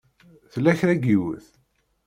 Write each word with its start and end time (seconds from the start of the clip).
Tella 0.51 0.71
kra 0.79 0.93
n 0.99 1.01
yiwet? 1.07 1.47